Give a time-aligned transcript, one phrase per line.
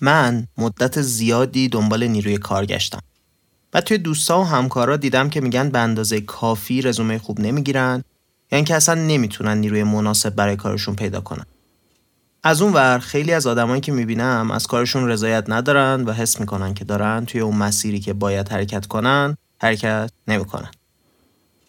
[0.00, 3.00] من مدت زیادی دنبال نیروی کار گشتم.
[3.74, 8.04] و توی دوستا و همکارا دیدم که میگن به اندازه کافی رزومه خوب نمی‌گیرن
[8.52, 11.46] یا اینکه اصلا نمی‌تونن نیروی مناسب برای کارشون پیدا کنن.
[12.42, 16.74] از اون ور خیلی از آدمایی که می‌بینم از کارشون رضایت ندارن و حس می‌کنن
[16.74, 20.70] که دارن توی اون مسیری که باید حرکت کنن حرکت نمی‌کنن.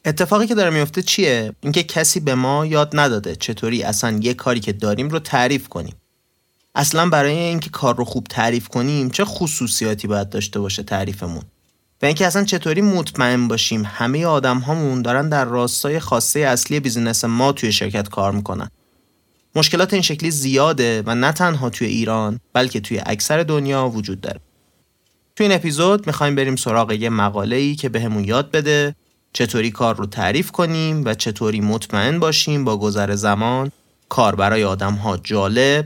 [0.05, 4.59] اتفاقی که داره میفته چیه؟ اینکه کسی به ما یاد نداده چطوری اصلا یه کاری
[4.59, 5.95] که داریم رو تعریف کنیم.
[6.75, 11.43] اصلا برای اینکه کار رو خوب تعریف کنیم چه خصوصیاتی باید داشته باشه تعریفمون؟
[12.01, 17.25] و اینکه اصلا چطوری مطمئن باشیم همه آدم هامون دارن در راستای خاصه اصلی بیزینس
[17.25, 18.69] ما توی شرکت کار می‌کنن.
[19.55, 24.39] مشکلات این شکلی زیاده و نه تنها توی ایران بلکه توی اکثر دنیا وجود داره.
[25.35, 28.95] توی این اپیزود می‌خوایم بریم سراغ یه مقاله ای که بهمون یاد بده.
[29.33, 33.71] چطوری کار رو تعریف کنیم و چطوری مطمئن باشیم با گذر زمان
[34.09, 35.85] کار برای آدم ها جالب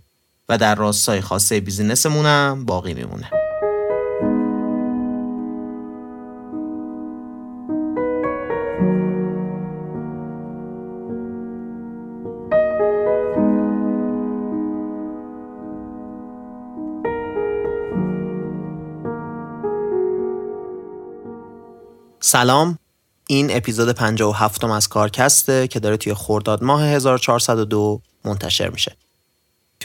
[0.49, 3.29] و در راستای خاصه بیزینسمون هم باقی میمونه.
[22.19, 22.79] سلام
[23.27, 28.97] این اپیزود 57 از کارکسته که داره توی خورداد ماه 1402 منتشر میشه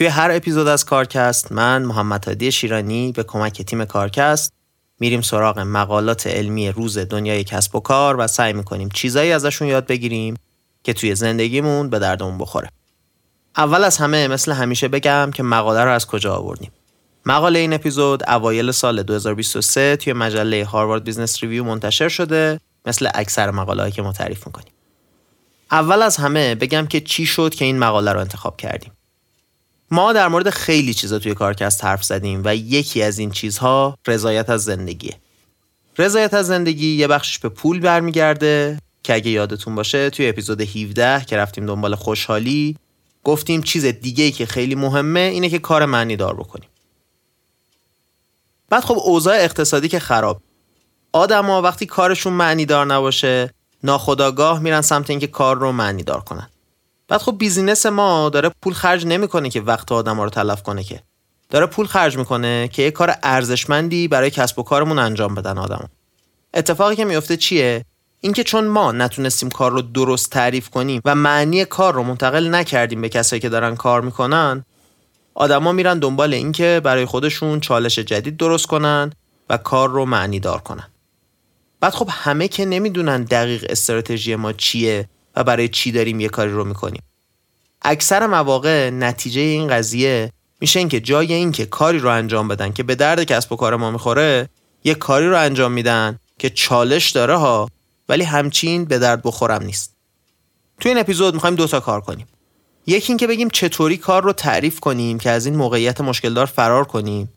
[0.01, 4.53] توی هر اپیزود از کارکست من محمد هادی شیرانی به کمک تیم کارکست
[4.99, 9.87] میریم سراغ مقالات علمی روز دنیای کسب و کار و سعی می‌کنیم چیزایی ازشون یاد
[9.87, 10.35] بگیریم
[10.83, 12.69] که توی زندگیمون به دردمون بخوره.
[13.57, 16.71] اول از همه مثل همیشه بگم که مقاله رو از کجا آوردیم.
[17.25, 23.51] مقاله این اپیزود اوایل سال 2023 توی مجله Harvard Business Review منتشر شده مثل اکثر
[23.51, 24.73] مقاله که ما تعریف می‌کنیم.
[25.71, 28.91] اول از همه بگم که چی شد که این مقاله رو انتخاب کردیم.
[29.91, 34.49] ما در مورد خیلی چیزا توی کارکست حرف زدیم و یکی از این چیزها رضایت
[34.49, 35.15] از زندگیه.
[35.97, 41.25] رضایت از زندگی یه بخشش به پول برمیگرده که اگه یادتون باشه توی اپیزود 17
[41.25, 42.77] که رفتیم دنبال خوشحالی
[43.23, 46.69] گفتیم چیز دیگه که خیلی مهمه اینه که کار معنی دار بکنیم.
[48.69, 50.41] بعد خب اوضاع اقتصادی که خراب
[51.11, 53.53] آدما وقتی کارشون معنی دار نباشه
[53.83, 56.49] ناخداگاه میرن سمت اینکه کار رو معنی دار کنن
[57.11, 60.83] بعد خب بیزینس ما داره پول خرج نمی‌کنه که وقت آدم ها رو تلف کنه
[60.83, 61.03] که.
[61.49, 65.89] داره پول خرج می‌کنه که یه کار ارزشمندی برای کسب و کارمون انجام بدن آدم
[66.53, 67.85] اتفاقی که میفته چیه؟
[68.21, 73.01] اینکه چون ما نتونستیم کار رو درست تعریف کنیم و معنی کار رو منتقل نکردیم
[73.01, 74.65] به کسایی که دارن کار می‌کنن
[75.33, 79.11] آدما میرن دنبال اینکه برای خودشون چالش جدید درست کنن
[79.49, 80.87] و کار رو معنی دار کنن.
[81.79, 86.51] بعد خب همه که نمی‌دونن دقیق استراتژی ما چیه و برای چی داریم یه کاری
[86.51, 87.01] رو می‌کنیم.
[87.81, 90.31] اکثر مواقع نتیجه این قضیه
[90.61, 93.91] میشه اینکه جای اینکه کاری رو انجام بدن که به درد کسب و کار ما
[93.91, 94.49] می‌خوره
[94.83, 97.69] یه کاری رو انجام میدن که چالش داره ها
[98.09, 99.95] ولی همچین به درد بخورم نیست.
[100.79, 102.27] تو این اپیزود می‌خوایم دوتا کار کنیم.
[102.87, 107.33] یکی اینکه بگیم چطوری کار رو تعریف کنیم که از این موقعیت مشکلدار فرار کنیم.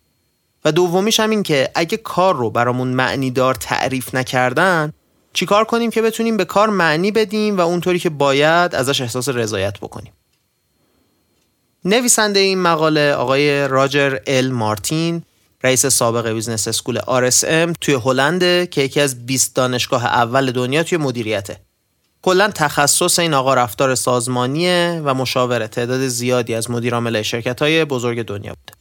[0.64, 4.92] و دومیش هم این که اگه کار رو برامون معنی دار تعریف نکردن
[5.34, 9.78] چیکار کنیم که بتونیم به کار معنی بدیم و اونطوری که باید ازش احساس رضایت
[9.78, 10.12] بکنیم.
[11.84, 15.22] نویسنده این مقاله آقای راجر ال مارتین
[15.64, 20.98] رئیس سابق business school RSM توی هلند که یکی از 20 دانشگاه اول دنیا توی
[20.98, 21.60] مدیریته.
[22.22, 28.22] کلا تخصص این آقا رفتار سازمانیه و مشاوره تعداد زیادی از مدیرعامل شرکت های بزرگ
[28.22, 28.78] دنیا بوده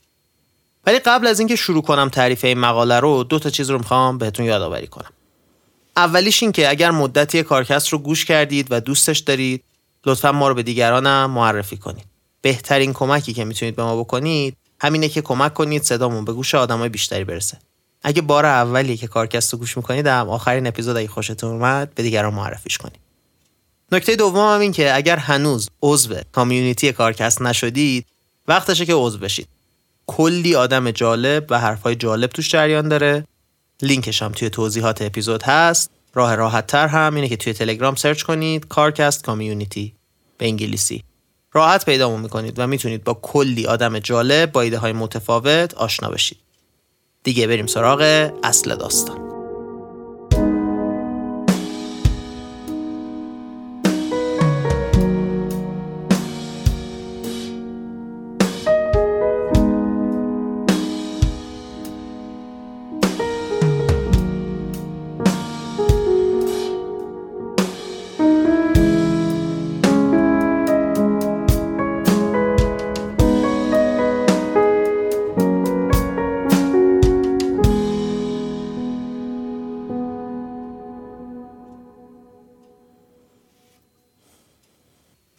[0.86, 4.18] ولی قبل از اینکه شروع کنم تعریف این مقاله رو دو تا چیز رو می‌خوام
[4.18, 5.12] بهتون یادآوری کنم.
[5.98, 9.64] اولیش این که اگر مدتی کارکست رو گوش کردید و دوستش دارید
[10.06, 12.06] لطفا ما رو به دیگرانم معرفی کنید.
[12.42, 16.90] بهترین کمکی که می‌تونید به ما بکنید همینه که کمک کنید صدامون به گوش آدمای
[16.90, 17.58] بیشتری برسه.
[18.04, 22.04] اگه بار اولی که کارکست رو گوش می‌کنید هم آخرین اپیزود اگه خوشتون اومد به
[22.04, 23.00] دیگران معرفیش کنید.
[23.92, 28.06] نکته دوم هم این که اگر هنوز عضو community کارکست نشدید
[28.48, 29.48] وقتشه که عضو بشید.
[30.08, 33.25] کلی آدم جالب و حرفای جالب توش جریان داره.
[33.81, 35.90] لینکش هم توی توضیحات اپیزود هست.
[36.14, 39.94] راه راحت تر هم اینه که توی تلگرام search کنید کارکست community
[40.38, 41.04] به انگلیسی.
[41.54, 46.38] راحت پیدا می‌کنید و می‌تونید با کلی آدم جالب با ایده های متفاوت آشنا بشید.
[47.24, 49.32] دیگه بریم سراغ اصل داستان.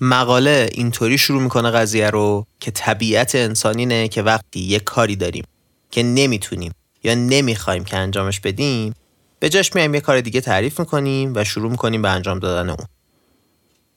[0.05, 5.45] مقاله اینطوری شروع می‌کنه قضیه رو که طبیعت انسانینه که وقتی یک کاری داریم
[5.91, 6.73] که نمی‌تونیم
[7.05, 8.95] یا نمی‌خوایم که انجامش بدیم
[9.39, 12.87] به جاش میایم یه کار دیگه تعریف می‌کنیم و شروع می‌کنیم به انجام دادن اون.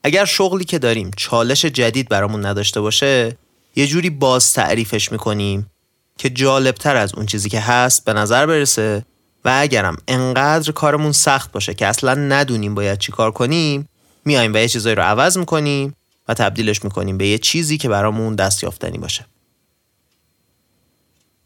[0.04, 3.38] اگر شغلی که داریم چالش جدید برامون نداشته باشه
[3.75, 5.71] یه جوری باز تعریفش می‌کنیم
[6.18, 9.06] که جالبتر از اون چیزی که هست به نظر برسه
[9.45, 13.89] و اگرم انقدر کارمون سخت باشه که اصلا ندونیم باید چی کار کنیم
[14.25, 15.94] میایم و یه چیزایی رو عوض می‌کنیم
[16.27, 19.25] و تبدیلش می‌کنیم به یه چیزی که برامون دستیافتنی باشه.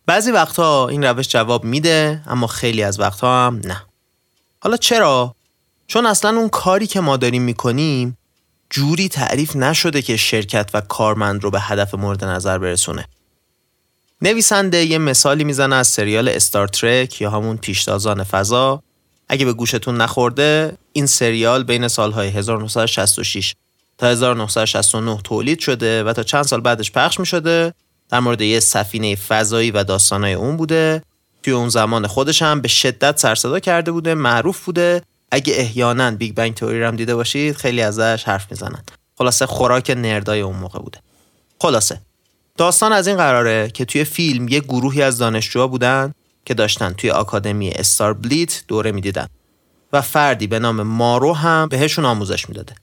[0.06, 3.86] بعضی وقتها این روش جواب میده اما خیلی از وقتها هم نه.
[4.60, 5.36] حالا چرا؟
[5.88, 8.18] چون اصلا اون کاری که ما داریم می‌کنیم
[8.70, 13.08] جوری تعریف نشده که شرکت و کارمند رو به هدف مورد نظر برسونه.
[14.22, 18.84] نویسنده یه مثالی می‌زنه از سریال استار ترک یا همون پیشتازان فضا.
[19.30, 23.56] اگه به گوشتون نخورده این سریال بین سالهای 1966
[24.02, 27.74] تا 1969 تولید شده و تا چند سال بعدش پخش می شده.
[28.10, 31.04] در مورد یه سفینه فضایی و داستانای اون بوده
[31.44, 35.02] توی اون زمان خودش هم به شدت سرصدا کرده بوده معروف بوده.
[35.32, 38.84] اگه احیانا بیگ بنگ تئوری هم دیده باشید خیلی ازش حرف می‌زنن.
[39.18, 41.00] خلاصه خوراک نردای اون موقع بوده.
[41.60, 42.02] خلاصه.
[42.58, 46.14] داستان از این قراره که توی فیلم یه گروهی از دانشجوها بودن
[46.46, 49.28] که داشتن توی آکادمی استار بلیت دوره می‌دیدن
[49.94, 52.76] و فردی به نام مارو هم بهشون آموزش می‌داده.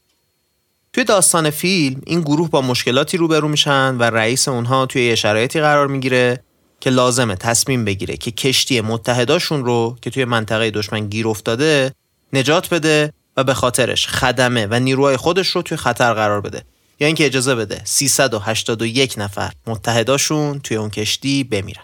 [0.93, 5.61] توی داستان فیلم این گروه با مشکلاتی روبرو میشن و رئیس اونها توی یه شرایطی
[5.61, 6.43] قرار می‌گیره
[6.81, 11.93] که لازمه تصمیم بگیره که کشتی متحداشون رو که توی منطقه دشمن گیر افتاده
[12.33, 16.63] نجات بده و به خاطرش خدمه و نیروهای خودش رو توی خطر قرار بده.
[17.01, 21.83] یا اینکه اجازه بده 381 نفر متحداشون توی اون کشتی بمیرن.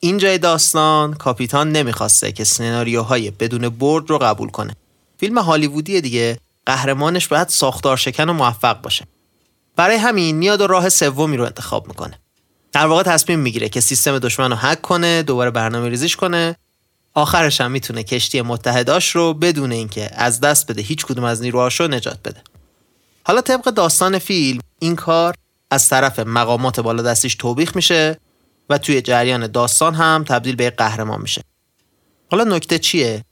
[0.00, 4.76] اینجای داستان کاپیتان نمی‌خواسته که سناریوهای بدون برد رو قبول کنه.
[5.18, 6.38] فیلم هالیوودی دیگه.
[6.66, 9.04] قهرمانش باید ساختار شکن و موفق باشه.
[9.76, 12.18] برای همین میاد و راه سومی رو انتخاب می‌کنه.
[12.72, 16.56] در واقع تصمیم می‌گیره که سیستم دشمن رو حک کنه دوباره برنامه ریزیش کنه.
[17.14, 21.80] آخرش هم می‌تونه کشتی متحداش رو بدون اینکه از دست بده هیچ کدوم از نیروهاش
[21.80, 22.42] رو نجات بده.
[23.24, 25.34] حالا طبق داستان فیلم این کار
[25.70, 28.18] از طرف مقامات بالا دستیش توبیخ میشه
[28.70, 31.42] و توی جریان داستان هم تبدیل به قهرمان میشه.
[32.30, 33.24] حالا نکته چیه؟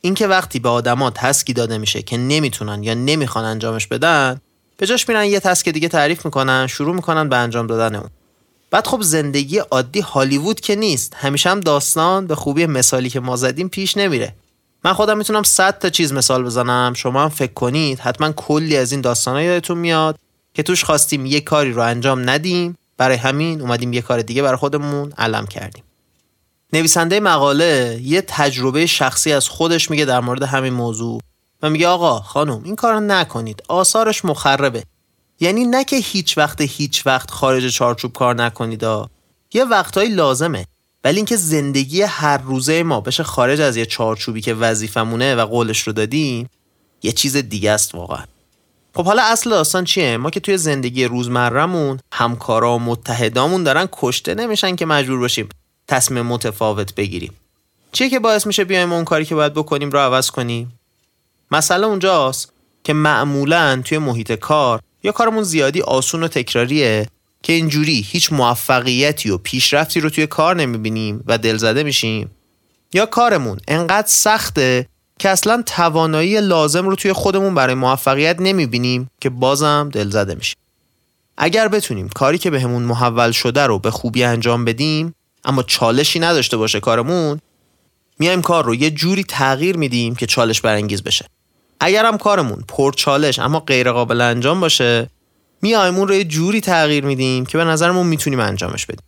[0.00, 4.40] اینکه وقتی به آدما تسکی داده میشه که نمی‌تونن یا نمی‌خوان انجامش بدن
[4.76, 8.10] به جاش میرن یه تسک دیگه تعریف می‌کنن شروع می‌کنن به انجام دادن اون.
[8.70, 13.36] بعد خب زندگی عادی هالیوود که نیست همیشه هم داستان به خوبی مثالی که ما
[13.36, 14.34] زدیم پیش نمیره.
[14.84, 18.92] من خودم می‌تونم 100 تا چیز مثال بزنم شما هم فکر کنید حتما کلی از
[18.92, 20.18] این داستان یادتون میاد
[20.54, 24.56] که توش خواستیم یه کاری رو انجام ندیم برای همین اومدیم یه کار دیگه برای
[24.56, 25.84] خودمون علم کردیم.
[26.72, 31.20] نویسنده مقاله یه تجربه شخصی از خودش میگه در مورد همین موضوع.
[31.62, 33.62] و میگه آقا خانم این کار نکنید.
[33.68, 34.82] آثارش مخربه.
[35.40, 38.84] یعنی نه که هیچ وقت هیچ وقت خارج چارچوب کار نکنید
[39.54, 40.66] یه وقتهایی لازمه.
[41.04, 45.80] ولی اینکه زندگی هر روزه ما بشه خارج از یه چارچوبی که وظیفمونه و قولش
[45.80, 46.48] رو دادیم
[47.02, 48.24] یه چیز دیگه است واقعا.
[48.94, 54.34] خب حالا اصل داستان چیه؟ ما که توی زندگی روزمرهمون همکارا و متحدامون دارن کشته
[54.34, 55.48] نمیشن که مجبور باشیم.
[55.90, 57.32] تصمیم متفاوت بگیریم.
[57.92, 60.80] چیه که باعث میشه بیایم اون کاری که باید بکنیم رو عوض کنیم؟
[61.50, 62.52] مسئله اونجاست
[62.84, 67.06] که معمولا توی محیط کار یا کارمون زیادی آسون و تکراریه
[67.42, 72.30] که اینجوری هیچ موفقیتی و پیشرفتی رو توی کار نمی‌بینیم و دلزده میشیم.
[72.92, 74.86] یا کارمون انقدر سخته
[75.18, 80.56] که اصلا توانایی لازم رو توی خودمون برای موفقیت نمی‌بینیم که بازم دلزده میشیم.
[81.36, 86.56] اگر بتونیم کاری که بهمون محول شده رو به خوبی انجام بدیم اما چالشی نداشته
[86.56, 87.40] باشه کارمون
[88.18, 91.26] میایم کار رو یه جوری تغییر میدیم که چالش برانگیز بشه.
[91.80, 95.10] اگر هم کارمون پر چالش اما غیر قابل انجام باشه
[95.62, 99.04] میایم اون رو یه جوری تغییر میدیم که به نظرمون می‌تونیم انجامش بدیم.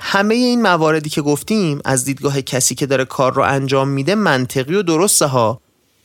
[0.00, 4.74] همه این مواردی که گفتیم از دیدگاه کسی که داره کار رو انجام میده منطقی
[4.74, 5.60] و درسته ها.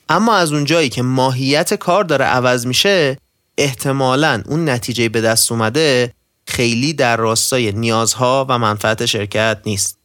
[0.10, 3.18] اما از اون جایی که ماهیت کار داره عوض میشه
[3.58, 6.14] احتمالا اون نتیجه به دست اومده
[6.52, 9.98] خیلی در راستای نیازها و منفعت شرکت نیست.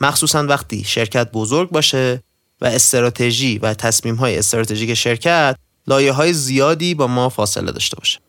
[0.00, 2.22] مخصوصا وقتی شرکت بزرگ باشه
[2.60, 5.56] و استراتژی و تصمیم های استراتژیک شرکت
[5.86, 8.20] لایه های زیادی با ما فاصله داشته باشه.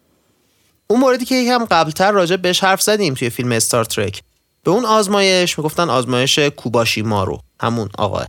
[0.87, 4.21] اون موردی که یکم قبلتر راجع بهش حرف زدیم توی فیلم استار ترک
[4.63, 8.25] به اون آزمایش می‌گفتن آزمایش کوباشی مارو همون آقا.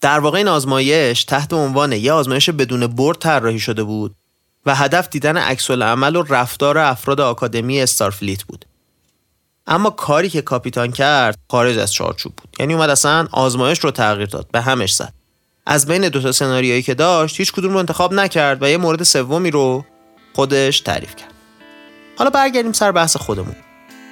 [0.00, 4.14] در واقع این آزمایش تحت عنوان یه آزمایش بدون برد طراحی شده بود
[4.66, 8.64] و هدف دیدن عکس عمل و رفتار افراد آکادمی استارفلیت بود.
[9.66, 12.56] اما کاری که کاپیتان کرد خارج از چارچوب بود.
[12.58, 15.12] یعنی اومد اصلا آزمایش رو تغییر داد به همش زد.
[15.66, 19.02] از بین دو تا سناریویی که داشت هیچ کدوم رو انتخاب نکرد و یه مورد
[19.02, 19.84] سومی رو
[20.32, 21.32] خودش تعریف کرد.
[22.18, 23.56] حالا برگردیم سر بحث خودمون.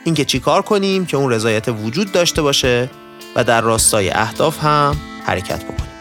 [0.05, 2.91] اینکه چیکار کنیم که اون رضایت وجود داشته باشه
[3.37, 5.94] و در راستای اهداف هم حرکت بکنیم.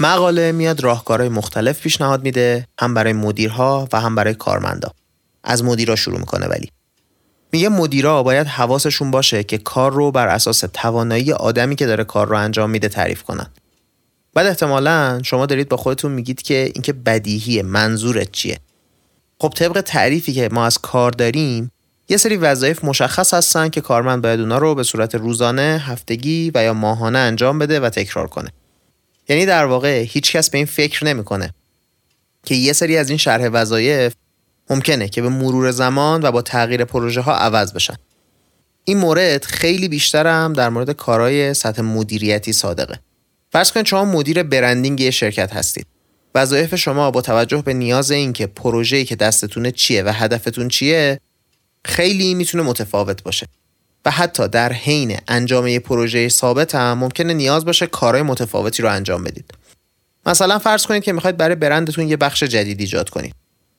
[0.00, 4.90] مقاله میاد راهکارهای مختلف پیشنهاد میده هم برای مدیرها و هم برای کارمندا.
[5.44, 6.70] از مدیرا شروع می‌کنه ولی.
[7.52, 12.28] میگه مدیرا باید حواسشون باشه که کار رو بر اساس توانایی آدمی که داره کار
[12.28, 13.46] رو انجام میده تعریف کنن.
[14.34, 18.58] بعد احتمالا شما دارید با خودتون میگید که اینکه بدیهی منظورت چیه؟
[19.40, 21.70] خب طبق تعریفی که ما از کار داریم
[22.08, 26.64] یه سری وظایف مشخص هستن که کارمند باید اونا رو به صورت روزانه، هفتگی و
[26.64, 28.50] یا ماهانه انجام بده و تکرار کنه.
[29.28, 31.54] یعنی در واقع هیچ کس به این فکر نمی‌کنه
[32.44, 34.14] که یه سری از این شرح وظایف
[34.70, 37.96] ممکنه که به مرور زمان و با تغییر پروژه ها عوض بشن.
[38.84, 42.98] این مورد خیلی بیشترم در مورد کارهای سطح مدیریتی صادقه.
[43.52, 45.86] فرض کنید شما مدیر برندینگ یه شرکت هستید.
[46.34, 51.20] وظایف شما با توجه به نیاز اینکه پروژه‌ای که دستتونه چیه و هدفتون چیه
[51.84, 53.46] خیلی می‌تونه متفاوت باشه.
[54.10, 59.24] حتی در حین انجام یک پروژه ثابت هم ممکنه نیاز باشه کارهای متفاوتی رو انجام
[59.24, 59.54] بدید.
[60.26, 63.34] مثلا فرض کنید که می‌خواید برای برندتون یه بخش جدید ایجاد کنید.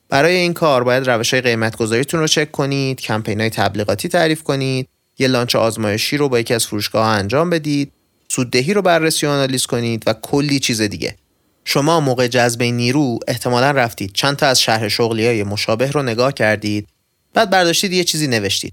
[0.08, 4.42] برای این کار باید روش های قیمت گذاریتون رو چک کنید، کمپین های تبلیغاتی تعریف
[4.42, 7.92] کنید، یه لانچ آزمایشی رو با یکی از فروشگاه ها انجام بدید،
[8.28, 11.16] سوددهی رو بررسی و آنالیز کنید و کلی چیز دیگه.
[11.64, 16.32] شما موقع جذب نیرو احتمالا رفتید چند تا از شهر شغلی های مشابه رو نگاه
[16.32, 16.88] کردید
[17.34, 18.72] بعد برداشتید یه چیزی نوشتید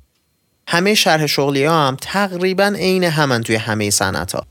[0.68, 4.44] همه شرح شغلی ها هم تقریبا عین همن توی همه صنعت ها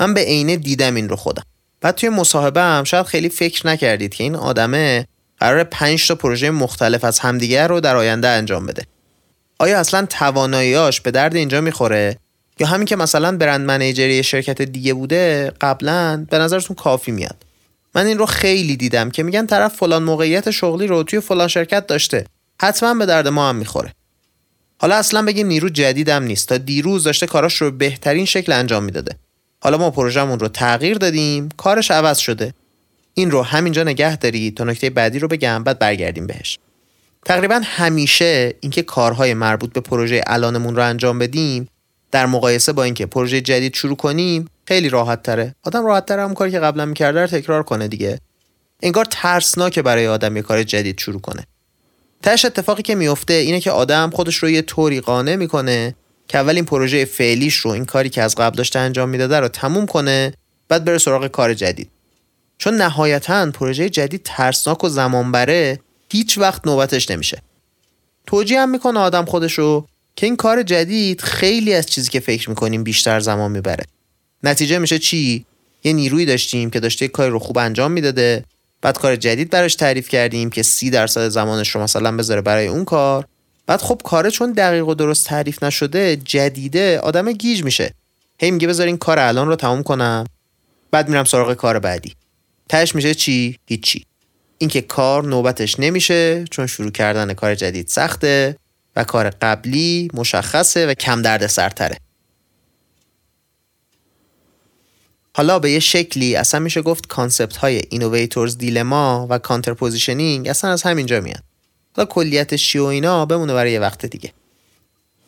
[0.00, 1.42] من به عینه دیدم این رو خودم.
[1.80, 5.06] بعد توی مصاحبه هم شاید خیلی فکر نکردید که این آدمه
[5.40, 8.82] قرار 5 تا پروژه مختلف از همدیگر رو در آینده انجام بده.
[9.58, 12.18] آیا اصلا تواناییاش به درد اینجا می‌خوره؟
[12.58, 17.36] یا همین که مثلا برند منیجری شرکت دیگه بوده قبلا به نظرتون کافی میاد؟
[17.94, 21.86] من این رو خیلی دیدم که میگن طرف فلان موقعیت شغلی رو توی فلان شرکت
[21.86, 22.24] داشته.
[22.62, 23.92] حتما به درد ما هم می‌خوره.
[24.82, 26.48] حالا اصلا بگیم نیرو جدیدم نیست.
[26.48, 29.16] تا دیروز داشته کاراش رو بهترین شکل انجام می‌داده.
[29.60, 32.54] حالا ما پروژمون رو تغییر دادیم کارش عوض شده.
[33.14, 36.58] این رو همینجا نگه دارید تا نکته بعدی رو بگم بعد برگردیم بهش.
[37.24, 41.68] تقریبا همیشه اینکه کارهای مربوط به پروژه الانمون رو انجام بدیم
[42.10, 46.34] در مقایسه با اینکه پروژه جدید شروع کنیم خیلی راحت تره آدم راحت تره هم
[46.34, 48.18] کاری که قبلا می‌کرده رو تکرار کنه دیگه.
[48.82, 51.46] انگار ترسناکه برای آدم یه کار جدید شروع کنه.
[52.22, 55.94] تش اتفاقی که میفته اینه که آدم خودش رو یه طوری قانع می‌کنه
[56.28, 59.48] که اول این پروژه فعلیش رو این کاری که از قبل داشته انجام می‌داده رو
[59.48, 60.34] تموم کنه
[60.68, 61.90] بعد بره سراغ کار جدید.
[62.58, 67.42] چون نهایتا پروژه جدید ترسناک و زمان بره هیچ وقت نوبتش نمیشه.
[68.26, 69.86] توجیه هم می‌کنه آدم خودشو
[70.16, 73.84] که این کار جدید خیلی از چیزی که فکر می‌کنیم بیشتر زمان می‌بره.
[74.42, 75.46] نتیجه میشه چی؟
[75.84, 78.44] یه نیرویی داشتیم که داشته کاری رو خوب انجام می‌داده.
[78.82, 82.84] بعد کار جدید براش تعریف کردیم که سی درصد زمانش رو مثلا بذاره برای اون
[82.84, 83.24] کار.
[83.66, 87.94] بعد خب کاره چون دقیق و درست تعریف نشده جدیده آدم گیج میشه.
[88.38, 90.24] هی میگه بذار این کار الان رو تموم کنم.
[90.90, 92.14] بعد میرم سراغ کار بعدی.
[92.68, 94.04] تهش میشه چی؟ هیچی.
[94.58, 98.56] اینکه کار نوبتش نمیشه چون شروع کردن کار جدید سخته
[98.96, 101.96] و کار قبلی مشخصه و کم درد سرتره.
[105.36, 110.70] حالا به یه شکلی اصلا میشه گفت concept های innovator's dilemma و counter positioning اصلا
[110.70, 111.42] از همینجا میاد
[111.96, 114.32] حالا کلیت چی و اینا بمونه برای یه وقت دیگه.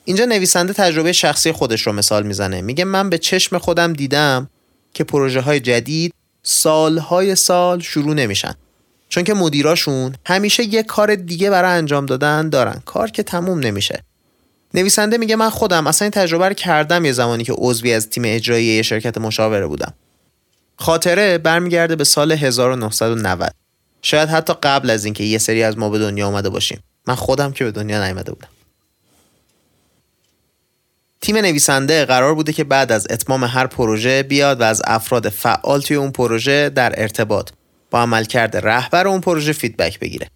[0.05, 2.61] اینجا نویسنده تجربه شخصی خودش رو مثال می‌زنه.
[2.61, 4.51] میگه من به چشم خودم دیدم
[4.95, 8.55] که پروژه های جدید سالهای سال شروع نمیشن.
[9.09, 12.83] چون که مدیراشون همیشه یه کار دیگه برای انجام دادن دارن.
[12.85, 14.05] کار که تموم نمیشه.
[14.75, 18.23] نویسنده میگه من خودم اصلا این تجربه رو کردم یه زمانی که عضوی از تیم
[18.27, 19.95] اجرایی یه شرکت مشاوره بودم.
[20.77, 23.55] خاطره برمیگرده به سال 1990
[24.03, 26.81] شاید حتی قبل از اینکه یه سری از ما به دنیا آمده باشیم.
[27.07, 28.49] من خودم که به دنیا نیامده بودم.
[31.21, 35.81] تیم نویسنده قرار بوده که بعد از اتمام هر پروژه بیاد و از افراد فعال
[35.81, 37.51] توی اون پروژه در ارتباط
[37.91, 40.29] با عملکرد رهبر اون پروژه feedback بگیره.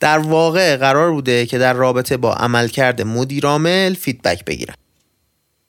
[0.00, 4.74] در واقع قرار بوده که در رابطه با عملکرد مدیرعامل feedback بگیرن.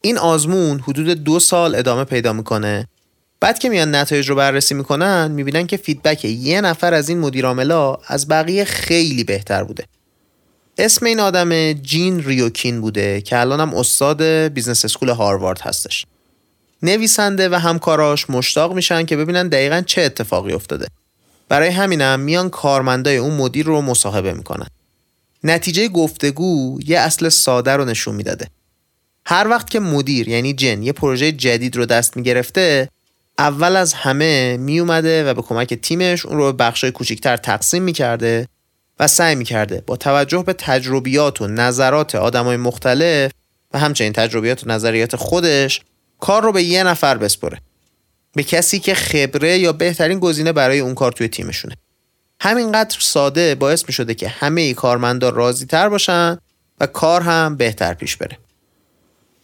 [0.01, 2.87] این آزمون حدود دو سال ادامه پیدا می‌کنه.
[3.39, 7.97] بعد که میان نتایج رو بررسی می‌کنن می‌بینن که feedback یه نفر از این مدیرعاملا
[8.07, 9.85] از بقیه خیلی بهتر بوده.
[10.77, 16.05] اسم این آدم جین ریوکین بوده که الان هم استاد business school هاروارد هستش.
[16.83, 20.87] نویسنده و همکاراش مشتاق میشن که ببینن دقیقا چه اتفاقی افتاده.
[21.49, 24.67] برای همینم میان کارمندای اون مدیر رو مصاحبه می‌کنن.
[25.43, 28.47] نتیجه گفتگو یه اصل ساده رو نشون می‌داده.
[29.25, 32.89] هر وقت که مدیر یعنی جن یه پروژه جدید رو دست می‌گرفته
[33.39, 38.47] اول از همه میومده و به کمک تیمش اون رو به بخشای کوچیکتر تقسیم می‌کرده
[38.99, 43.31] و سعی می‌کرده با توجه به تجربیات و نظرات آدمای مختلف
[43.73, 45.81] و همچنین تجربیات و نظریات خودش
[46.19, 47.61] کار رو به یه نفر بسپره.
[48.35, 51.75] به کسی که خبره یا بهترین گزینه برای اون کار توی تیمشونه.
[52.39, 56.37] همینقدر ساده باعث می شده که همه ای کارمندا راضی تر باشن
[56.79, 58.37] و کار هم بهتر پیش بره.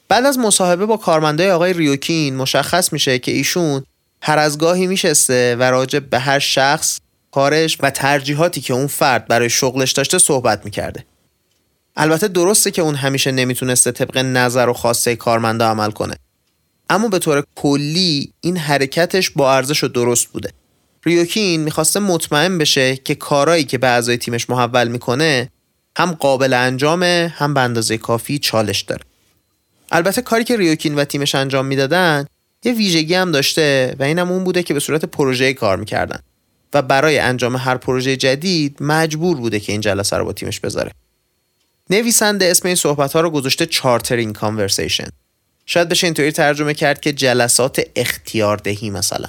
[0.07, 3.83] بعد از مصاحبه با کارمندای آقای ریوکین مشخص میشه که ایشون
[4.21, 6.99] هر از گاهی میشسته و راجع به هر شخص
[7.31, 11.05] کارش و ترجیحاتی که اون فرد برای شغلش داشته صحبت می‌کرده.
[11.95, 16.15] البته درسته که اون همیشه نمی‌تونسته طبق نظر و خواسته کارمندا عمل کنه.
[16.91, 20.49] اما به طور کلی این حرکتش با ارزش و درست بوده.
[21.05, 25.49] ریوکین می‌خواسته مطمئن بشه که کارایی که به اعضای تیمش محول می‌کنه
[25.97, 29.01] هم قابل انجامه هم به اندازه کافی چالش داره.
[29.91, 32.25] البته کاری که ریوکین و تیمش انجام می‌دادن
[32.63, 36.19] یه ویژگی هم داشته و اینم اون بوده که به صورت پروژه کار می‌کردن.
[36.73, 40.91] و برای انجام هر پروژه جدید مجبور بوده که این جلسه رو با تیمش بذاره.
[41.89, 45.07] نویسنده اسم این صحبت ها رو گذاشته chartering conversation.
[45.71, 49.27] شاید بشه اینطوری ترجمه کرد که جلسات اختیاردهی مثلا.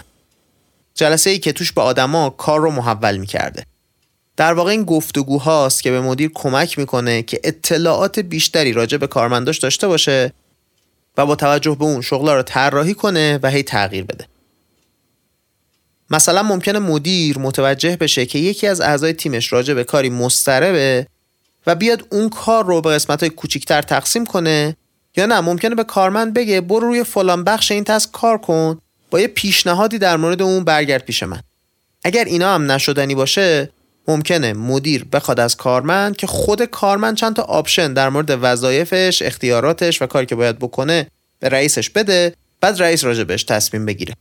[0.94, 3.64] جلسه ای که توش به آدما کار رو محول می‌کرده.
[4.36, 9.58] در واقع این گفتگوهاست که به مدیر کمک می‌کنه که اطلاعات بیشتری راجع به کارمنداش
[9.58, 10.32] داشته باشه
[11.16, 14.26] و با توجه به اون شغلا رو طراحی کنه و هی تغییر بده.
[16.10, 21.06] مثلا ممکنه مدیر متوجه بشه که یکی از اعضای تیمش راجع به کاری مستربه
[21.66, 24.76] و بیاد اون کار رو به قسمت های کوچیکتر تقسیم کنه
[25.16, 28.78] یا نه ممکنه به کارمند بگه برو روی فلان بخش این تسک کار کن
[29.10, 31.40] با یه پیشنهادی در مورد اون برگرد پیش من
[32.04, 33.70] اگر اینا هم نشدنی باشه
[34.08, 40.02] ممکنه مدیر بخواد از کارمند که خود کارمند چند تا option در مورد وظایفش، اختیاراتش
[40.02, 41.06] و کاری که باید بکنه
[41.38, 44.14] به رئیسش بده بعد رئیس راجع بهش تصمیم بگیره.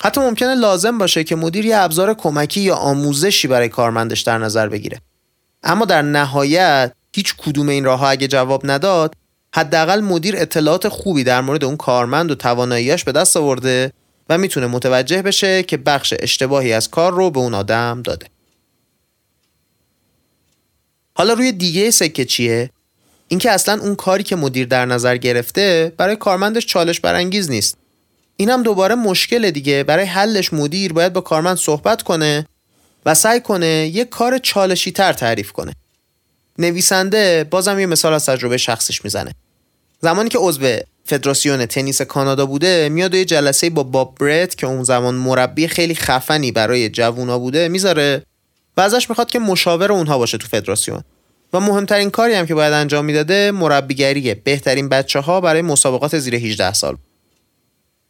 [0.00, 4.68] حتی ممکنه لازم باشه که مدیر یه ابزار کمکی یا آموزشی برای کارمندش در نظر
[4.68, 5.00] بگیره.
[5.62, 9.14] اما در نهایت هیچ کدوم این راه ها اگه جواب نداد
[9.56, 13.92] حداقل مدیر اطلاعات خوبی در مورد اون کارمند و تواناییاش به دست آورده
[14.28, 18.26] و می‌تونه متوجه بشه که بخش اشتباهی از کار رو به اون آدم داده.
[21.14, 22.70] حالا روی دیگه سکه چیه؟
[23.28, 27.76] اینکه اصلا اون کاری که مدیر در نظر گرفته برای کارمندش چالش برانگیز نیست.
[28.36, 32.46] اینم دوباره مشکل دیگه برای حلش مدیر باید با کارمند صحبت کنه
[33.06, 35.72] و سعی کنه یک کار چالشی تر تعریف کنه.
[36.58, 39.34] نویسنده بازم یه مثال از تجربه شخصش می‌زنه.
[40.00, 44.84] زمانی که عضو فدراسیون تنیس کانادا بوده میاد یه جلسه با باب برت که اون
[44.84, 48.22] زمان مربی خیلی خفنی برای جوونا بوده می‌ذاره
[48.76, 51.02] و ازش می‌خواد که مشاور اونها باشه تو فدراسیون.
[51.52, 56.34] و مهمترین کاری هم که باید انجام می‌داده مربیگریه بهترین بچه ها برای مسابقات زیر
[56.34, 56.96] 18 سال.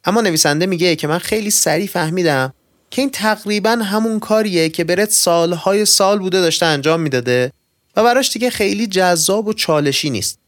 [0.05, 2.53] اما نویسنده میگه که من خیلی سریع فهمیدم
[2.89, 7.51] که این تقریبا همون کاریه که برت سالهای سال بوده داشته انجام می‌داده
[7.95, 10.39] و براش دیگه خیلی جذاب و چالشی نیست.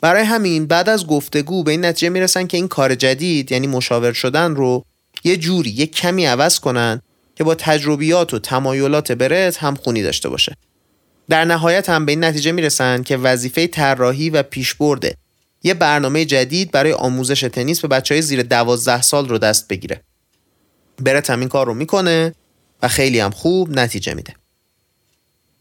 [0.00, 4.12] برای همین بعد از گفتگو به این نتیجه می‌رسن که این کار جدید یعنی مشاور
[4.12, 4.84] شدن رو
[5.24, 7.02] یه جوری یه کمی عوض کنن
[7.36, 10.56] که با تجربیات و تمایلات برت هم خونی داشته باشه.
[11.28, 15.18] در نهایت هم به این نتیجه می‌رسن که وظیفه طراحی و پیشبرد
[15.62, 20.00] یه برنامه جدید برای آموزش تنیس به بچه های زیر دوازده سال رو دست بگیره.
[21.00, 22.34] برت هم این کار رو می‌کنه
[22.82, 24.34] و خیلی هم خوب نتیجه میده.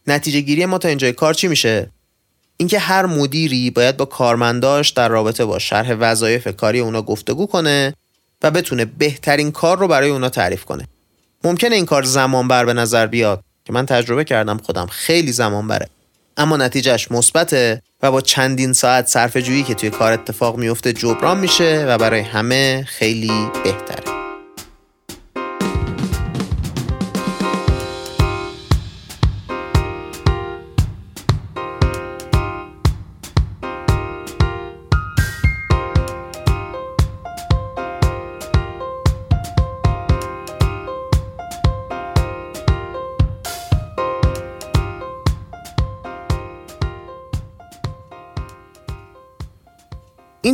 [0.07, 1.89] نتیجه گیری ما تا اینجای کار چی میشه؟
[2.57, 7.93] اینکه هر مدیری باید با کارمنداش در رابطه با شرح وظایف کاری اونا گفتگو کنه
[8.41, 10.87] و بتونه بهترین کار رو برای اونا تعریف کنه.
[11.43, 13.43] ممکنه این کار زمان بر به نظر بیاد.
[13.67, 15.87] که من تجربه کردم خودم خیلی زمان بره
[16.37, 21.39] اما نتیجهش مثبته و با چندین ساعت صرف جویی که توی کار اتفاق میفته جبران
[21.39, 24.26] میشه و برای همه خیلی بهتره.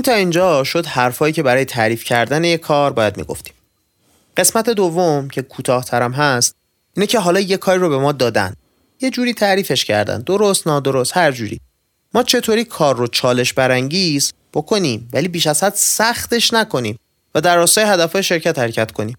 [0.04, 3.54] تا اینجا شد حرفایی که برای تعریف کردن یک کار باید می‌گفتیم.
[4.38, 6.56] قسمت دوم که کوتاهترم هست
[6.96, 8.54] اینه که حالا یه کاری رو به ما دادن.
[9.02, 10.22] یه جوری تعریفش کردن.
[10.22, 11.60] درست نادرست هر جوری.
[12.14, 17.00] ما چطوری کار رو چالش برانگیز بکنیم ولی بیش از حد سختش نکنیم
[17.36, 19.18] و در راستای هدفهای شرکت حرکت کنیم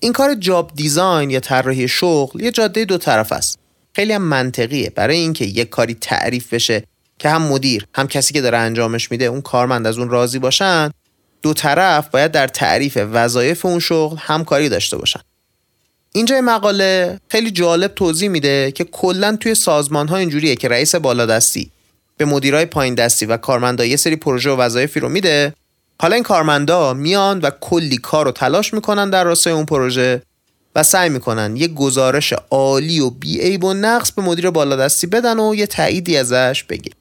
[0.00, 3.58] این کار جاب دیزاین یا طراحی شغل یه جاده دو طرف است
[3.92, 6.84] خیلی هم منطقیه برای اینکه یک کاری تعریف بشه
[7.20, 10.90] که هم مدیر هم کسی که داره انجامش میده اون کارمند از اون راضی باشن
[11.42, 15.20] دو طرف باید در تعریف وظایف اون شغل همکاری داشته باشن.
[16.12, 21.70] اینجا مقاله خیلی جالب توضیح میده که کلا توی سازمان ها اینجوریه که رئیس بالادستی
[22.16, 25.54] به مدیرای پایین دستی و کارمندا یه سری پروژه و وظایفی رو میده.
[26.02, 30.22] حالا این کارمندا میان و کلی کار رو تلاش می‌کنن در راستای اون پروژه
[30.74, 35.54] و سعی می‌کنن یه گزارش عالی و بیعیب و نقص به مدیر بالادستی بدن و
[35.54, 36.92] یه تاییدی ازش بگیر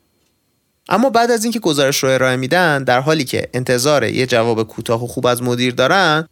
[0.89, 5.04] اما بعد از اینکه گزارش رو ارائه میدن در حالی که انتظار یه جواب کوتاه
[5.04, 6.28] و خوب از مدیر دارن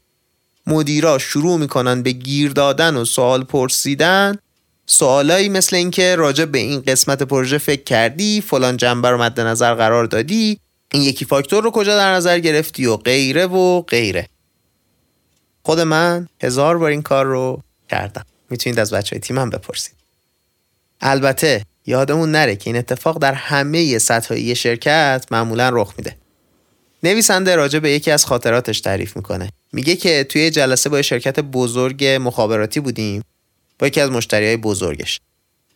[0.68, 4.38] مدیرا شروع می‌کنن به گیر دادن و سوال پرسیدن.
[4.86, 9.74] سوالایی مثل اینکه راجع به این قسمت پروژه فکر کردی فلان جنبه رو مد نظر
[9.74, 10.60] قرار دادی
[10.92, 14.30] این یکی فاکتور رو کجا در نظر گرفتی و غیره و غیره.
[15.64, 18.26] خود من هزار بار این کار رو کردم.
[18.50, 19.96] می‌تونید از بچه های تیمم بپرسید.
[21.02, 26.16] البته یادمون نره که این اتفاق در همه سطح یه شرکت معمولا رخ میده.
[27.04, 29.50] نویسنده راجع به یکی از خاطراتش تعریف می‌کنه.
[29.74, 33.22] میگه که توی جلسه با شرکت بزرگ مخابراتی بودیم.
[33.80, 35.20] با یکی از مشتری های بزرگش.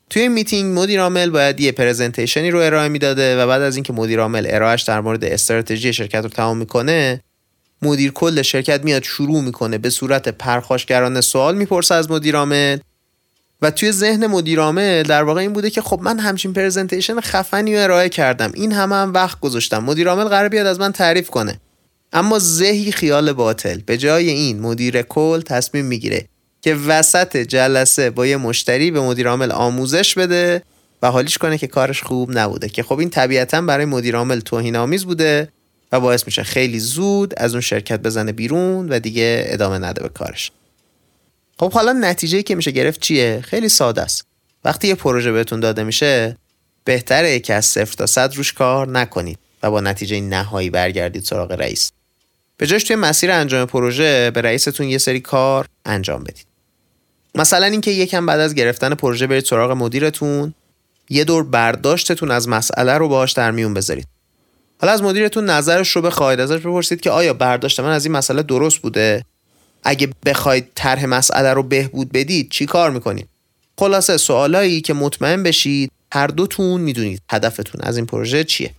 [0.09, 4.19] توی میتینگ مدیر عامل باید یه پرزنتیشنی رو ارائه می‌داده و بعد از اینکه مدیر
[4.19, 7.21] عامل ارائهش در مورد استراتژی شرکت رو تمام می‌کنه
[7.81, 12.77] مدیر کل شرکت میاد شروع می‌کنه به صورت پرخاشگرانه سوال می‌پرسه از مدیر عامل.
[13.61, 17.77] و توی ذهن مدیر عامل در واقع این بوده که خب من همچین پرزنتیشن خفنی
[17.77, 18.51] ارائه کردم.
[18.53, 19.83] این همه هم وقت گذاشتم.
[19.83, 21.59] مدیر عامل قرار بیاد از من تعریف کنه.
[22.13, 23.79] اما زهی خیال باطل.
[23.85, 26.25] به جای این مدیر کل تصمیم می‌گیره
[26.61, 30.63] که وسط جلسه با یه مشتری به مدیر عامل آموزش بده
[31.01, 32.69] و حالیش کنه که کارش خوب نبوده.
[32.69, 35.49] که خب این طبیعتا برای مدیر عامل توهین آمیز بوده
[35.91, 40.09] و باعث میشه خیلی زود از اون شرکت بزنه بیرون و دیگه ادامه نده به
[40.09, 40.51] کارش.
[41.61, 44.25] خب حالا نتیجه که میشه گرفت چیه؟ خیلی ساده است.
[44.65, 46.37] وقتی یه پروژه بهتون داده میشه
[46.83, 51.51] بهتره که از صفر تا صد روش کار نکنید و با نتیجه نهایی برگردید سراغ
[51.51, 51.91] رئیس.
[52.57, 56.45] به جاش توی مسیر انجام پروژه به رئیستون یه سری کار انجام بدید.
[57.35, 60.53] مثلا اینکه یکم بعد از گرفتن پروژه برید سراغ مدیرتون
[61.09, 64.07] یه دور برداشتتون از مسئله رو باهاش در میون بذارید.
[64.79, 68.43] حالا از مدیرتون نظرش رو بخواید ازش بپرسید که آیا برداشت من از این مسئله
[68.43, 69.23] درست بوده؟
[69.83, 73.27] اگه بخواید طرح مسئله رو بهبود بدید چی کار می‌کنید؟
[73.79, 78.71] خلاصه سوالایی که مطمئن بشید هر دوتون می‌دونید هدفتون از این پروژه چیه.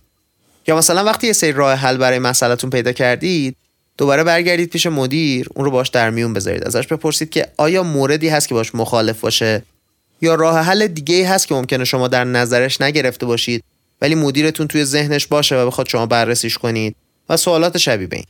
[0.67, 3.55] یا مثلا وقتی یه سری راه حل برای مسئلهتون پیدا کردید
[3.97, 6.63] دوباره برگردید پیش مدیر اون رو باش در میون بذارید.
[6.63, 9.63] ازش بپرسید که آیا موردی هست که باش مخالف باشه؟
[10.21, 13.63] یا راه حل دیگه هست که ممکنه شما در نظرش نگرفته باشید
[14.01, 16.95] ولی مدیرتون توی ذهنش باشه و بخواد شما بررسیش کنید؟
[17.29, 18.25] و سوالات شبیه این.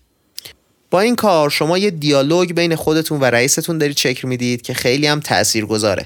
[0.93, 5.07] با این کار شما یه دیالوگ بین خودتون و رئیستون دارید چکر می‌دید که خیلی
[5.07, 6.05] هم تأثیر گذاره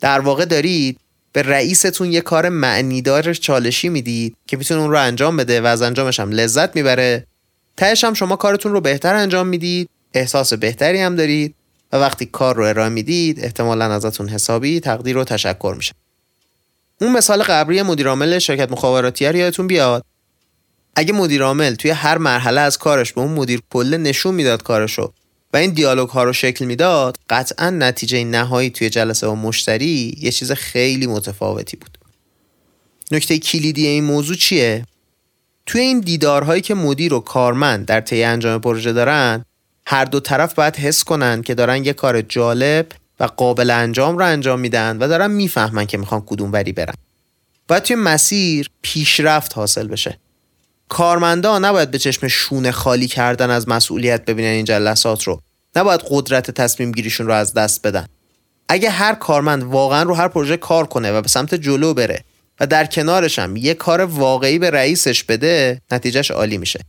[0.00, 0.98] در واقع دارید
[1.32, 5.82] به رئیستون یه کار معنیدار چالشی می‌دید که می‌تونه اون رو انجام بده و از
[5.82, 7.26] انجامش هم لذت می‌بره.
[7.76, 11.54] تهش هم شما کارتون رو بهتر انجام می‌دید احساس بهتری هم دارید
[11.92, 15.92] و وقتی کار رو ارائه می‌دید احتمالا ازتون حسابی تقدیر و تشکر میشه.
[17.00, 20.04] اون مثال قبلی مدیرعامل شرکت مخابراتی یادتون بیاد.
[20.96, 25.12] اگه مدیرعامل توی هر مرحله از کارش به اون مدیر کل نشون می‌داد کارشو
[25.52, 30.30] و این دیالوگ ها رو شکل می‌داد قطعا نتیجه نهایی توی جلسه با مشتری یه
[30.30, 31.98] چیز خیلی متفاوتی بود.
[33.10, 34.84] نکته کلیدی این موضوع چیه؟
[35.66, 39.44] توی این دیدارهایی که مدیر و کارمند در طی انجام پروژه دارن
[39.86, 42.86] هر دو طرف باید حس کنن که دارن یه کار جالب
[43.20, 46.94] و قابل انجام رو انجام میدن و دارن می‌فهمن که می‌خوان کدوم وری برن.
[47.68, 50.18] باید توی مسیر پیشرفت حاصل بشه.
[50.88, 55.40] کارمندا نباید به چشم شونه خالی کردن از مسئولیت ببینن این جلسات رو.
[55.76, 58.06] نباید قدرت تصمیم گیریشون رو از دست بدن.
[58.68, 62.24] اگه هر کارمند واقعا رو هر پروژه کار کنه و به سمت جلو بره
[62.60, 66.80] و در کنارش هم یه کار واقعی به رئیسش بده نتیجهش عالی میشه.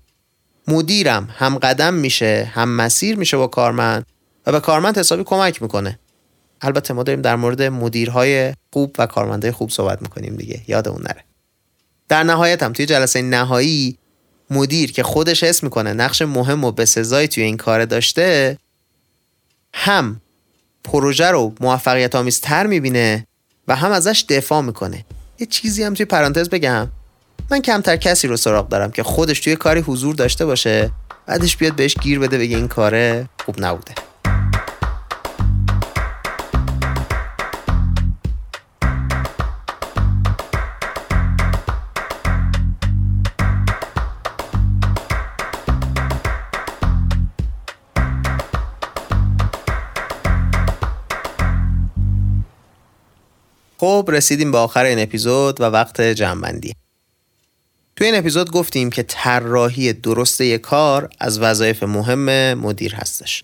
[0.67, 4.05] مدیرم هم قدم میشه هم مسیر میشه با کارمند
[4.45, 5.99] و به کارمند حسابی کمک می‌کنه.
[6.61, 10.61] البته ما داریم در مورد مدیرهای خوب و کارمندهای خوب صحبت می‌کنیم دیگه.
[10.67, 11.23] یادمون نره.
[12.09, 13.97] در نهایت هم توی جلسه نهایی
[14.49, 18.57] مدیر که خودش حس می‌کنه نقش مهم و به سزایی توی این کار داشته
[19.73, 20.21] هم
[20.83, 23.27] پروژه رو موفقیت آمیز تر می‌بینه
[23.67, 25.05] و هم ازش دفاع می‌کنه.
[25.39, 26.87] یه چیزی هم توی پرانتز بگم.
[27.51, 30.91] من کمتر کسی رو سراغ دارم که خودش توی کاری حضور داشته باشه
[31.25, 33.95] بعدش بیاد بهش گیر بده بگه این کاره خوب نبوده.
[53.85, 56.73] خب رسیدیم به آخر این اپیزود و وقت جنبندی
[57.95, 63.43] توی این اپیزود گفتیم که طراحی درست یک کار از وظایف مهم مدیر هستش.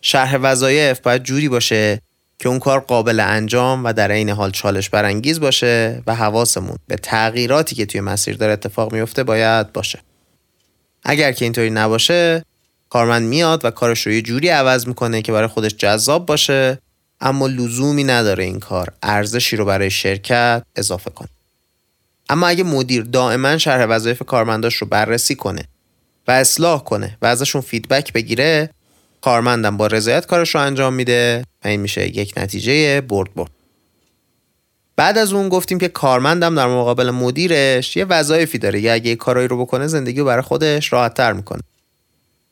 [0.00, 2.00] شرح وظایف باید جوری باشه
[2.38, 6.96] که اون کار قابل انجام و در عین حال چالش برانگیز باشه و حواسمون به
[6.96, 9.98] تغییراتی که توی مسیر داره اتفاق میفته باید باشه.
[11.02, 12.44] اگر که اینطوری نباشه
[12.88, 16.78] کارمند میاد و کارش رو یه جوری عوض می‌کنه که برای خودش جذاب باشه
[17.20, 18.92] اما لزومی نداره این کار.
[19.02, 21.28] ارزشی رو برای شرکت اضافه کنه.
[22.28, 25.64] اما اگه مدیر دائما شرح وظایف کارمنداش رو بررسی کنه
[26.28, 28.70] و اصلاح کنه و ازشون فیدبک بگیره
[29.20, 33.50] کارمندم با رضایت کارش رو انجام میده و این میشه یک نتیجه برد برد.
[34.96, 38.80] بعد از اون گفتیم که کارمندم در مقابل مدیرش یه وظایفی داره.
[38.80, 41.60] یا اگه کارایی رو بکنه زندگی رو برای خودش راحت تر می‌کنه.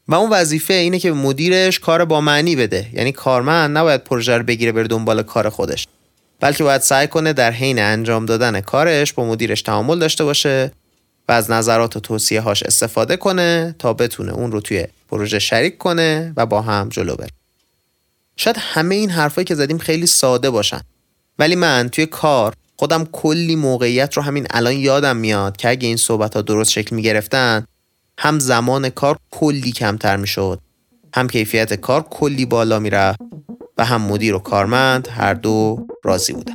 [0.09, 2.87] و اون وظیفه اینه که مدیرش کار با معنی بده.
[2.93, 5.87] یعنی کارمند نباید پروژه رو بگیره بره دنبال کار خودش.
[6.41, 10.73] بلکه باید سعی کنه در حین انجام دادن کارش با مدیرش تعامل داشته باشه
[11.29, 15.79] و از نظرات و توصیه هاش استفاده کنه تا بتونه اون رو توی پروژه شریک
[15.79, 17.31] کنه و با هم جلو بره.
[18.37, 20.81] شاید همه این حرفایی که زدیم خیلی ساده باشن.
[21.39, 25.97] ولی من توی کار خودم کلی موقعیت رو همین الان یادم میاد که اگه این
[25.97, 27.65] صحبت ها درست شکل می گرفتن
[28.19, 30.61] هم زمان کار کلی کمتر می شد
[31.15, 33.21] هم کیفیت کار کلی بالا می رفت
[33.79, 36.55] و هم مدیر و کارمند هر دو راضی بودن.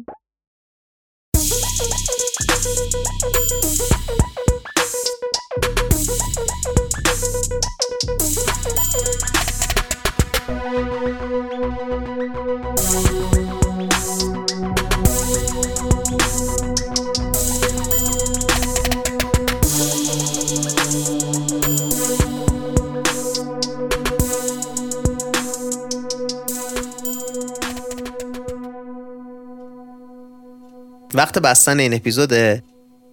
[31.18, 32.64] وقت بستن این اپیزود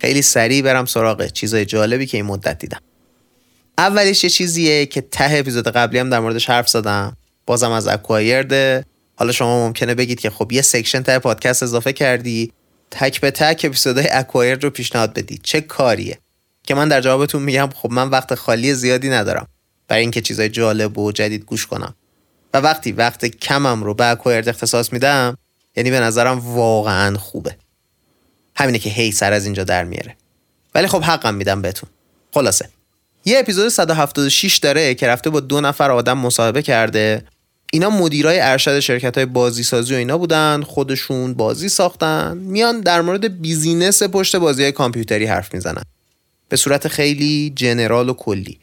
[0.00, 2.80] خیلی سریع برم سراغ چیزای جالبی که این مدت دیدم.
[3.78, 7.16] اولش یه چیزیه که ته اپیزود قبلی هم در موردش حرف زدم.
[7.46, 8.84] بازم از Acquired
[9.16, 12.52] حالا شما ممکنه بگید که خب یه section ته پادکست اضافه کردی.
[12.90, 15.40] تک به تک اپیزودهای Acquired رو پیشنهاد بدید.
[15.42, 16.18] چه کاریه؟
[16.62, 19.46] که من در جوابتون میگم خب من وقت خالی زیادی ندارم.
[19.88, 21.94] برای اینکه چیزای جالب و جدید گوش کنم.
[22.54, 25.36] و وقتی وقت کمم رو به Acquired اختصاص میدم
[25.76, 27.56] یعنی به نظرم واقعا خوبه.
[28.56, 30.16] همینه که هی سر از اینجا در میاره.
[30.74, 31.88] ولی خب حقم میدم بهتون.
[32.34, 32.68] خلاصه.
[33.24, 37.24] یه اپیزود 176 داره که رفته با دو نفر آدم مصاحبه کرده.
[37.72, 43.00] اینا مدیرای ارشد شرکت های بازی سازی و اینا بودن خودشون بازی ساختن میان در
[43.00, 45.82] مورد بیزینس پشت بازی های کامپیوتری حرف می‌زنن.
[46.48, 48.58] به صورت خیلی جنرال و کلی.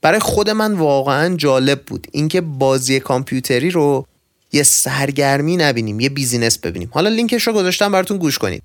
[0.00, 4.06] برای خود من واقعا جالب بود اینکه بازی کامپیوتری رو
[4.52, 6.90] یه سرگرمی نبینیم یه business ببینیم.
[6.92, 8.62] حالا لینکش رو گذاشتم براتون گوش کنید.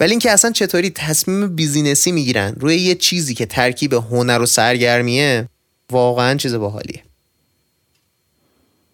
[0.00, 4.46] ولی اینکه اصلا چطوری تصمیم business ی می‌گیرن روی یه چیزی که ترکیب هنر و
[4.46, 5.48] سرگرمیه
[5.90, 7.02] واقعا چیز باحالیه.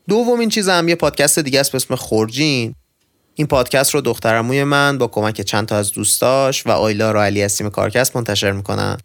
[0.09, 2.75] دومین چیز هم یه پادکست دیگه است به اسم خورجین.
[3.35, 7.43] این پادکست رو دخترعموی من با کمک چند تا از دوستاش و آیلا و علی
[7.43, 8.99] از تیم کارکست منتشر می‌کنن.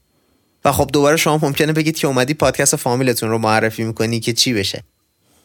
[0.65, 4.53] و خب دوباره شما ممکنه بگید که اومدی پادکست فامیلتون رو معرفی می‌کنی که چی
[4.53, 4.83] بشه.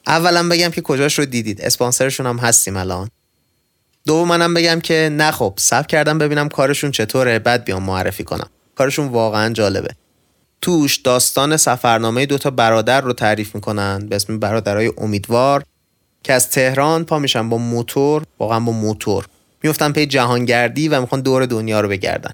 [0.07, 1.61] اولا بگم که کجاش رو دیدید.
[1.61, 3.11] اسپانسرشون هم هستیم الان.
[4.07, 7.39] دوم منم بگم که نه خب سب کردم ببینم کارشون چطوره.
[7.39, 8.51] بعد بیام معرفی کنم.
[8.75, 9.89] کارشون واقعا جالبه.
[10.61, 14.07] توش داستان سفرنامه دوتا برادر رو تعریف می‌کنن.
[14.09, 15.65] به اسم برادرای امیدوار
[16.23, 19.27] که از تهران پا میشن با موتور واقعا با موتور.
[19.63, 22.33] میفتن پی جهانگردی و می‌خوان دور دنیا رو بگردن.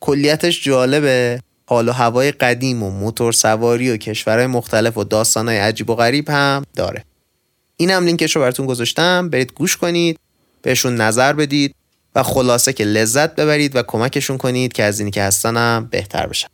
[0.00, 1.40] کلیتش جالبه.
[1.68, 6.30] حال و هوای قدیم و موتور سواری و کشورهای مختلف و داستانهای عجیب و غریب
[6.30, 7.04] هم داره.
[7.76, 9.28] این هم لینکش رو براتون گذاشتم.
[9.30, 10.18] برید گوش کنید.
[10.66, 11.74] بهشون نظر بدید
[12.14, 16.48] و خلاصه که لذت ببرید و کمکشون کنید که از اینی که هستنم بهتر بشن.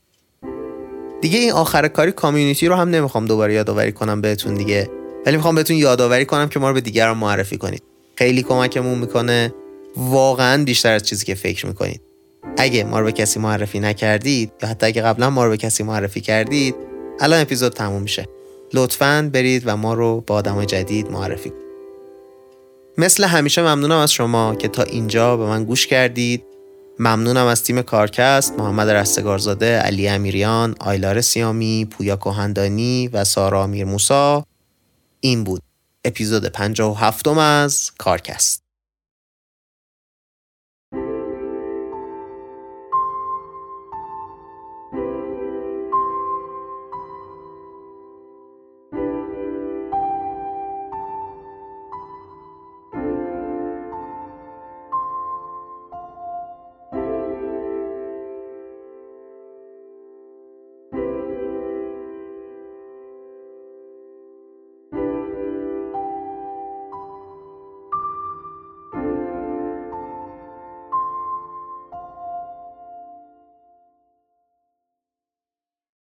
[1.20, 4.90] دیگه این آخر کاری کامیونیتی رو هم نمی‌خوام دوباره یادآوری کنم بهتون دیگه.
[5.26, 7.82] ولی می‌خوام بهتون یادآوری کنم که ما رو به دیگران معرفی کنید.
[8.16, 9.54] خیلی کمکمون می‌کنه
[9.96, 12.00] واقعا بیشتر از چیزی که فکر می‌کنید.
[12.58, 15.82] اگه ما رو به کسی معرفی نکردید یا حتی اگه قبلا ما رو به کسی
[15.82, 16.74] معرفی کردید
[17.20, 18.28] الان اپیزود تموم میشه.
[18.74, 21.61] لطفا برید و ما رو با آدم جدید معرفی کنید.
[22.98, 26.44] مثل همیشه ممنونم از شما که تا اینجا به من گوش کردید.
[26.98, 33.84] ممنونم از تیم کارکست محمد رستگارزاده علی امیریان آیلار سیامی پویا کوهندانی و سارا امیر
[33.84, 34.44] موسا
[35.20, 35.62] این بود
[36.04, 38.61] اپیزود 57 از کارکست.